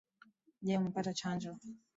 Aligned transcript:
Je 0.69 0.73
umepata 0.81 1.11
chanjo? 1.23 1.51